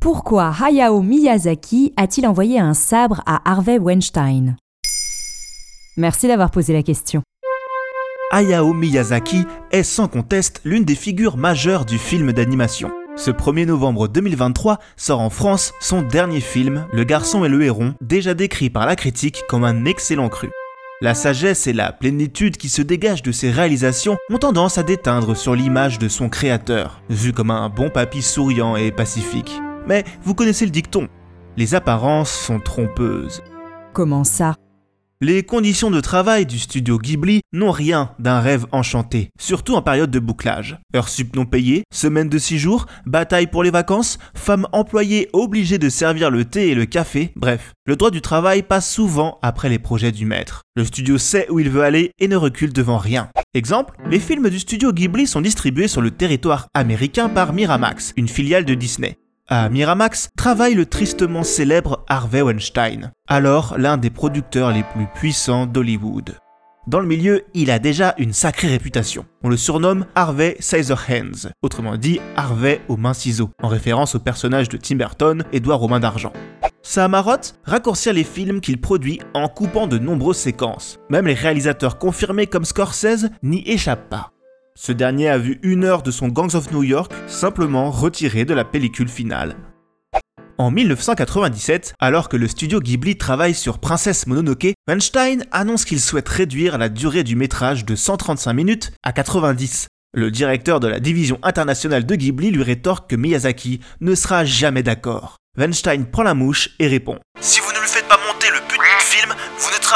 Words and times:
Pourquoi 0.00 0.50
Hayao 0.58 1.02
Miyazaki 1.02 1.92
a-t-il 1.98 2.26
envoyé 2.26 2.58
un 2.58 2.72
sabre 2.72 3.20
à 3.26 3.42
Harvey 3.44 3.78
Weinstein? 3.78 4.56
Merci 5.98 6.26
d'avoir 6.26 6.50
posé 6.50 6.72
la 6.72 6.82
question. 6.82 7.20
Hayao 8.32 8.72
Miyazaki 8.72 9.44
est 9.72 9.82
sans 9.82 10.08
conteste 10.08 10.62
l'une 10.64 10.84
des 10.84 10.94
figures 10.94 11.36
majeures 11.36 11.84
du 11.84 11.98
film 11.98 12.32
d'animation. 12.32 12.90
Ce 13.14 13.30
1er 13.30 13.66
novembre 13.66 14.08
2023 14.08 14.78
sort 14.96 15.20
en 15.20 15.28
France 15.28 15.74
son 15.80 16.00
dernier 16.00 16.40
film, 16.40 16.86
Le 16.94 17.04
garçon 17.04 17.44
et 17.44 17.50
le 17.50 17.62
héron, 17.62 17.92
déjà 18.00 18.32
décrit 18.32 18.70
par 18.70 18.86
la 18.86 18.96
critique 18.96 19.42
comme 19.50 19.64
un 19.64 19.84
excellent 19.84 20.30
cru. 20.30 20.48
La 21.02 21.12
sagesse 21.12 21.66
et 21.66 21.74
la 21.74 21.92
plénitude 21.92 22.56
qui 22.56 22.70
se 22.70 22.80
dégagent 22.80 23.22
de 23.22 23.32
ses 23.32 23.50
réalisations 23.50 24.16
ont 24.30 24.38
tendance 24.38 24.78
à 24.78 24.82
déteindre 24.82 25.36
sur 25.36 25.54
l'image 25.54 25.98
de 25.98 26.08
son 26.08 26.30
créateur, 26.30 27.02
vu 27.10 27.34
comme 27.34 27.50
un 27.50 27.68
bon 27.68 27.90
papy 27.90 28.22
souriant 28.22 28.76
et 28.76 28.92
pacifique. 28.92 29.60
Mais 29.86 30.04
vous 30.22 30.34
connaissez 30.34 30.64
le 30.64 30.70
dicton, 30.70 31.08
les 31.56 31.74
apparences 31.74 32.30
sont 32.30 32.60
trompeuses. 32.60 33.42
Comment 33.92 34.24
ça? 34.24 34.54
Les 35.22 35.42
conditions 35.42 35.90
de 35.90 36.00
travail 36.00 36.46
du 36.46 36.58
studio 36.58 36.96
Ghibli 36.96 37.42
n'ont 37.52 37.72
rien 37.72 38.12
d'un 38.18 38.40
rêve 38.40 38.64
enchanté, 38.72 39.28
surtout 39.38 39.74
en 39.74 39.82
période 39.82 40.10
de 40.10 40.18
bouclage. 40.18 40.78
Heures 40.96 41.10
sup 41.10 41.36
non 41.36 41.44
payées, 41.44 41.82
semaine 41.92 42.30
de 42.30 42.38
6 42.38 42.58
jours, 42.58 42.86
bataille 43.04 43.46
pour 43.46 43.62
les 43.62 43.70
vacances, 43.70 44.18
femmes 44.34 44.66
employées 44.72 45.28
obligées 45.34 45.76
de 45.76 45.90
servir 45.90 46.30
le 46.30 46.46
thé 46.46 46.70
et 46.70 46.74
le 46.74 46.86
café, 46.86 47.32
bref, 47.36 47.74
le 47.84 47.96
droit 47.96 48.10
du 48.10 48.22
travail 48.22 48.62
passe 48.62 48.90
souvent 48.90 49.38
après 49.42 49.68
les 49.68 49.78
projets 49.78 50.10
du 50.10 50.24
maître. 50.24 50.62
Le 50.74 50.86
studio 50.86 51.18
sait 51.18 51.50
où 51.50 51.60
il 51.60 51.68
veut 51.68 51.82
aller 51.82 52.12
et 52.18 52.26
ne 52.26 52.36
recule 52.36 52.72
devant 52.72 52.96
rien. 52.96 53.28
Exemple, 53.52 53.96
les 54.08 54.20
films 54.20 54.48
du 54.48 54.58
studio 54.58 54.90
Ghibli 54.90 55.26
sont 55.26 55.42
distribués 55.42 55.88
sur 55.88 56.00
le 56.00 56.12
territoire 56.12 56.66
américain 56.72 57.28
par 57.28 57.52
Miramax, 57.52 58.14
une 58.16 58.28
filiale 58.28 58.64
de 58.64 58.72
Disney. 58.72 59.18
À 59.52 59.68
Miramax 59.68 60.28
travaille 60.36 60.74
le 60.74 60.86
tristement 60.86 61.42
célèbre 61.42 62.04
Harvey 62.06 62.40
Weinstein, 62.40 63.10
alors 63.26 63.76
l'un 63.78 63.96
des 63.96 64.08
producteurs 64.08 64.70
les 64.70 64.84
plus 64.84 65.08
puissants 65.12 65.66
d'Hollywood. 65.66 66.36
Dans 66.86 67.00
le 67.00 67.08
milieu, 67.08 67.42
il 67.52 67.72
a 67.72 67.80
déjà 67.80 68.14
une 68.16 68.32
sacrée 68.32 68.68
réputation. 68.68 69.26
On 69.42 69.48
le 69.48 69.56
surnomme 69.56 70.06
Harvey 70.14 70.56
Scissorhands, 70.60 71.50
autrement 71.62 71.96
dit 71.96 72.20
Harvey 72.36 72.80
aux 72.86 72.96
mains 72.96 73.12
ciseaux, 73.12 73.50
en 73.60 73.66
référence 73.66 74.14
au 74.14 74.20
personnage 74.20 74.68
de 74.68 74.76
Tim 74.76 74.94
Burton, 74.94 75.42
Édouard 75.52 75.82
aux 75.82 75.88
mains 75.88 75.98
d'argent. 75.98 76.32
Sa 76.82 77.08
marotte 77.08 77.56
Raccourcir 77.64 78.12
les 78.12 78.22
films 78.22 78.60
qu'il 78.60 78.80
produit 78.80 79.18
en 79.34 79.48
coupant 79.48 79.88
de 79.88 79.98
nombreuses 79.98 80.36
séquences. 80.36 81.00
Même 81.10 81.26
les 81.26 81.34
réalisateurs 81.34 81.98
confirmés 81.98 82.46
comme 82.46 82.64
Scorsese 82.64 83.28
n'y 83.42 83.68
échappent 83.68 84.10
pas. 84.10 84.30
Ce 84.82 84.92
dernier 84.92 85.28
a 85.28 85.36
vu 85.36 85.60
une 85.62 85.84
heure 85.84 86.02
de 86.02 86.10
son 86.10 86.28
Gangs 86.28 86.54
of 86.54 86.72
New 86.72 86.82
York 86.82 87.12
simplement 87.26 87.90
retiré 87.90 88.46
de 88.46 88.54
la 88.54 88.64
pellicule 88.64 89.10
finale. 89.10 89.56
En 90.56 90.70
1997, 90.70 91.92
alors 92.00 92.30
que 92.30 92.38
le 92.38 92.48
studio 92.48 92.80
Ghibli 92.80 93.18
travaille 93.18 93.54
sur 93.54 93.78
Princesse 93.78 94.26
Mononoke, 94.26 94.72
Weinstein 94.88 95.44
annonce 95.52 95.84
qu'il 95.84 96.00
souhaite 96.00 96.30
réduire 96.30 96.78
la 96.78 96.88
durée 96.88 97.24
du 97.24 97.36
métrage 97.36 97.84
de 97.84 97.94
135 97.94 98.54
minutes 98.54 98.92
à 99.02 99.12
90. 99.12 99.88
Le 100.14 100.30
directeur 100.30 100.80
de 100.80 100.88
la 100.88 100.98
division 100.98 101.38
internationale 101.42 102.06
de 102.06 102.14
Ghibli 102.14 102.50
lui 102.50 102.62
rétorque 102.62 103.10
que 103.10 103.16
Miyazaki 103.16 103.80
ne 104.00 104.14
sera 104.14 104.46
jamais 104.46 104.82
d'accord. 104.82 105.36
Weinstein 105.58 106.06
prend 106.06 106.22
la 106.22 106.32
mouche 106.32 106.70
et 106.78 106.86
répond 106.86 107.18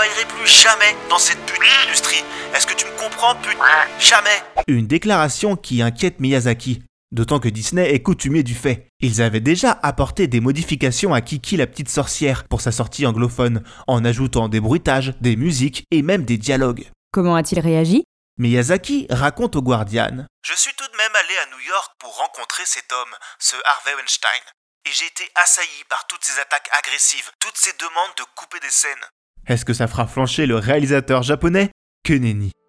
travaillerez 0.00 0.24
plus 0.28 0.46
jamais 0.46 0.96
dans 1.10 1.18
cette 1.18 1.44
putain 1.44 1.66
d'industrie. 1.84 2.24
Est-ce 2.54 2.66
que 2.66 2.72
tu 2.72 2.86
me 2.86 2.98
comprends, 2.98 3.34
putain 3.36 3.86
Jamais? 3.98 4.42
Une 4.66 4.86
déclaration 4.86 5.56
qui 5.56 5.82
inquiète 5.82 6.20
Miyazaki. 6.20 6.82
D'autant 7.12 7.38
que 7.38 7.50
Disney 7.50 7.92
est 7.92 8.00
coutumier 8.00 8.42
du 8.42 8.54
fait. 8.54 8.88
Ils 9.00 9.20
avaient 9.20 9.40
déjà 9.40 9.78
apporté 9.82 10.26
des 10.26 10.40
modifications 10.40 11.12
à 11.12 11.20
Kiki 11.20 11.58
la 11.58 11.66
petite 11.66 11.90
sorcière 11.90 12.44
pour 12.44 12.62
sa 12.62 12.72
sortie 12.72 13.04
anglophone, 13.04 13.62
en 13.88 14.02
ajoutant 14.02 14.48
des 14.48 14.60
bruitages, 14.60 15.12
des 15.20 15.36
musiques 15.36 15.84
et 15.90 16.00
même 16.00 16.24
des 16.24 16.38
dialogues. 16.38 16.88
Comment 17.12 17.36
a-t-il 17.36 17.60
réagi? 17.60 18.04
Miyazaki 18.38 19.06
raconte 19.10 19.56
au 19.56 19.60
Guardian 19.60 20.24
Je 20.42 20.54
suis 20.54 20.72
tout 20.78 20.88
de 20.90 20.96
même 20.96 21.14
allé 21.14 21.34
à 21.44 21.54
New 21.54 21.60
York 21.68 21.92
pour 21.98 22.16
rencontrer 22.16 22.62
cet 22.64 22.90
homme, 22.90 23.14
ce 23.38 23.56
Harvey 23.66 23.94
Weinstein. 23.96 24.40
Et 24.86 24.92
j'ai 24.92 25.04
été 25.04 25.30
assailli 25.34 25.84
par 25.90 26.06
toutes 26.06 26.24
ces 26.24 26.40
attaques 26.40 26.70
agressives, 26.78 27.30
toutes 27.38 27.58
ces 27.58 27.76
demandes 27.78 28.16
de 28.16 28.24
couper 28.34 28.60
des 28.60 28.70
scènes. 28.70 29.04
Est-ce 29.46 29.64
que 29.64 29.72
ça 29.72 29.86
fera 29.86 30.06
flancher 30.06 30.46
le 30.46 30.56
réalisateur 30.56 31.22
japonais 31.22 31.70
Que. 32.04 32.14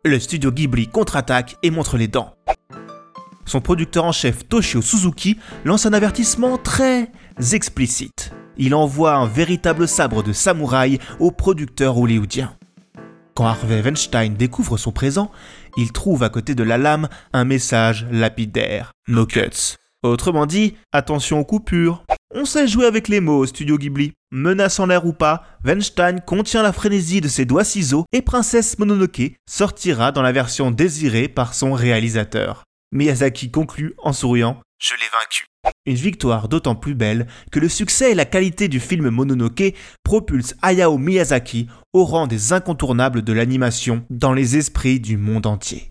Le 0.04 0.20
studio 0.20 0.52
Ghibli 0.52 0.88
contre-attaque 0.88 1.58
et 1.62 1.72
montre 1.72 1.98
les 1.98 2.08
dents. 2.08 2.34
Son 3.46 3.62
producteur 3.62 4.06
en 4.06 4.12
chef 4.12 4.48
Toshio 4.48 4.82
Suzuki 4.82 5.38
lance 5.66 5.86
un 5.86 5.94
avertissement 5.94 6.58
très 6.58 7.12
explicite. 7.54 8.32
Il 8.58 8.76
envoie 8.76 9.14
un 9.14 9.28
véritable 9.28 9.88
sabre 9.88 10.24
de 10.24 10.34
samouraï 10.34 11.00
au 11.20 11.32
producteur 11.32 11.98
hollywoodien. 11.98 12.56
Quand 13.36 13.46
Harvey 13.46 13.82
Weinstein 13.82 14.36
découvre 14.36 14.78
son 14.78 14.92
présent, 14.92 15.32
il 15.78 15.92
trouve 15.92 16.24
à 16.24 16.30
côté 16.30 16.56
de 16.56 16.64
la 16.64 16.78
lame 16.78 17.08
un 17.34 17.46
message 17.46 18.08
lapidaire. 18.12 18.92
No 19.08 19.26
cuts. 19.26 19.78
Autrement 20.04 20.48
dit, 20.48 20.76
attention 20.92 21.40
aux 21.40 21.46
coupures. 21.46 22.04
On 22.34 22.46
sait 22.46 22.68
jouer 22.68 22.86
avec 22.86 23.08
les 23.08 23.20
mots 23.20 23.40
au 23.40 23.46
studio 23.46 23.78
Ghibli. 23.78 24.14
Menace 24.32 24.80
en 24.80 24.88
l'air 24.88 25.06
ou 25.06 25.14
pas, 25.14 25.44
Weinstein 25.64 26.22
contient 26.22 26.64
la 26.64 26.72
frénésie 26.72 27.22
de 27.22 27.28
ses 27.28 27.46
doigts 27.46 27.64
ciseaux 27.64 28.06
et 28.14 28.22
Princesse 28.22 28.80
Mononoke 28.80 29.34
sortira 29.48 30.12
dans 30.12 30.22
la 30.22 30.32
version 30.32 30.72
désirée 30.72 31.28
par 31.28 31.54
son 31.54 31.74
réalisateur. 31.74 32.64
Miyazaki 32.94 33.52
conclut 33.52 33.94
en 34.00 34.14
souriant 34.14 34.60
Je 34.80 34.94
l'ai 34.94 35.10
vaincu. 35.12 35.46
Une 35.86 35.96
victoire 35.96 36.48
d'autant 36.48 36.76
plus 36.76 36.96
belle 36.96 37.28
que 37.52 37.60
le 37.60 37.70
succès 37.70 38.12
et 38.12 38.16
la 38.16 38.26
qualité 38.26 38.68
du 38.68 38.80
film 38.80 39.10
Mononoke 39.10 39.76
propulsent 40.04 40.56
Hayao 40.64 40.98
Miyazaki 40.98 41.68
au 41.94 42.06
rang 42.06 42.26
des 42.26 42.54
incontournables 42.54 43.22
de 43.22 43.34
l'animation 43.34 44.04
dans 44.10 44.34
les 44.34 44.58
esprits 44.58 45.00
du 45.00 45.18
monde 45.18 45.46
entier. 45.46 45.91